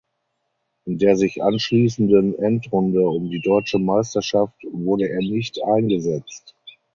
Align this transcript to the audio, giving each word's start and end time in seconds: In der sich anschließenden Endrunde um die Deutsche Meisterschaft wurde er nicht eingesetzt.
In 0.87 0.97
der 0.97 1.15
sich 1.15 1.43
anschließenden 1.43 2.33
Endrunde 2.39 3.07
um 3.07 3.29
die 3.29 3.39
Deutsche 3.39 3.77
Meisterschaft 3.77 4.55
wurde 4.71 5.07
er 5.07 5.19
nicht 5.19 5.63
eingesetzt. 5.63 6.55